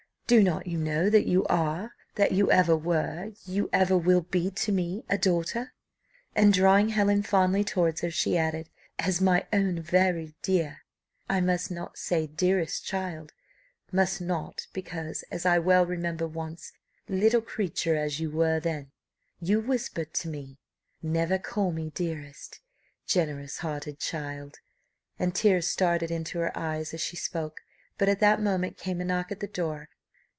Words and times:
Do 0.27 0.41
not 0.41 0.65
you 0.65 0.77
know 0.77 1.09
that 1.09 1.25
you 1.27 1.43
are 1.47 1.91
that 2.15 2.31
you 2.31 2.49
ever 2.49 2.73
were 2.73 3.33
you 3.45 3.69
ever 3.73 3.97
will 3.97 4.21
be 4.21 4.49
to 4.49 4.71
me 4.71 5.03
a 5.09 5.17
daughter?" 5.17 5.73
and 6.33 6.53
drawing 6.53 6.87
Helen 6.87 7.21
fondly 7.21 7.65
towards 7.65 7.99
her, 7.99 8.09
she 8.11 8.37
added, 8.37 8.69
"as 8.97 9.19
my 9.19 9.45
own 9.51 9.81
very 9.81 10.33
dear 10.41 10.85
I 11.27 11.41
must 11.41 11.69
not 11.69 11.97
say 11.97 12.27
dearest 12.27 12.85
child, 12.85 13.33
must 13.91 14.21
not, 14.21 14.67
because 14.71 15.23
as 15.23 15.45
I 15.45 15.59
well 15.59 15.85
remember 15.85 16.29
once 16.29 16.71
little 17.09 17.41
creature 17.41 17.97
as 17.97 18.21
you 18.21 18.31
were 18.31 18.61
then 18.61 18.93
you 19.41 19.59
whispered 19.59 20.13
to 20.13 20.29
me, 20.29 20.59
'Never 21.03 21.39
call 21.39 21.73
me 21.73 21.89
dearest,' 21.93 22.61
generous 23.05 23.57
hearted 23.57 23.99
child!" 23.99 24.59
And 25.19 25.35
tears 25.35 25.67
started 25.67 26.09
into 26.09 26.39
her 26.39 26.57
eyes 26.57 26.93
as 26.93 27.01
she 27.01 27.17
spoke; 27.17 27.59
but 27.97 28.07
at 28.07 28.21
that 28.21 28.41
moment 28.41 28.77
came 28.77 29.01
a 29.01 29.03
knock 29.03 29.29
at 29.33 29.41
the 29.41 29.45
door. 29.47 29.89